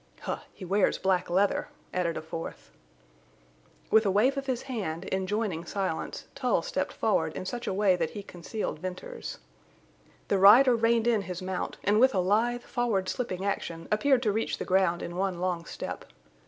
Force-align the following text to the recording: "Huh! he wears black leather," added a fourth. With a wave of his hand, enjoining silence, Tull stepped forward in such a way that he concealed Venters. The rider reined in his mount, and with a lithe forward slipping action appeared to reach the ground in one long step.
"Huh! 0.21 0.39
he 0.51 0.65
wears 0.65 0.97
black 0.97 1.29
leather," 1.29 1.67
added 1.93 2.17
a 2.17 2.23
fourth. 2.23 2.71
With 3.91 4.03
a 4.03 4.09
wave 4.09 4.35
of 4.35 4.47
his 4.47 4.63
hand, 4.63 5.05
enjoining 5.11 5.63
silence, 5.63 6.25
Tull 6.33 6.63
stepped 6.63 6.91
forward 6.91 7.33
in 7.33 7.45
such 7.45 7.67
a 7.67 7.71
way 7.73 7.95
that 7.95 8.09
he 8.09 8.23
concealed 8.23 8.79
Venters. 8.79 9.37
The 10.27 10.39
rider 10.39 10.75
reined 10.75 11.05
in 11.05 11.21
his 11.21 11.43
mount, 11.43 11.77
and 11.83 11.99
with 11.99 12.15
a 12.15 12.19
lithe 12.19 12.63
forward 12.63 13.09
slipping 13.09 13.45
action 13.45 13.87
appeared 13.91 14.23
to 14.23 14.31
reach 14.31 14.57
the 14.57 14.65
ground 14.65 15.03
in 15.03 15.17
one 15.17 15.39
long 15.39 15.65
step. 15.65 16.05